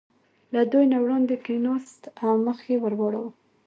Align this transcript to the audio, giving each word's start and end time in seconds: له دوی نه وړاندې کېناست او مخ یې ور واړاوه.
له 0.53 0.61
دوی 0.71 0.85
نه 0.93 0.97
وړاندې 1.03 1.35
کېناست 1.45 2.01
او 2.23 2.31
مخ 2.45 2.57
یې 2.69 2.77
ور 2.79 2.93
واړاوه. 2.99 3.29